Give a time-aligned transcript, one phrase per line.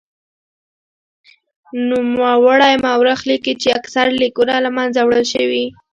[1.89, 5.65] نوموړی مورخ لیکي چې اکثر لیکونه له منځه وړل شوي.